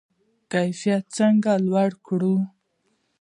کیفیت 0.51 1.03
څنګه 1.17 1.51
لوړ 1.67 1.89
کړو؟ 2.05 2.35